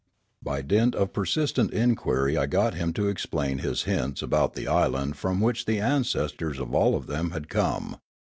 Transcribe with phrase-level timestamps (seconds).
[0.41, 5.15] By dint of persistent inquiry I got him to explain his hints about the island
[5.15, 7.97] from which the ancestors of all of them had come.